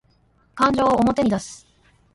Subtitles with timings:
[0.55, 1.67] 感情を表に出す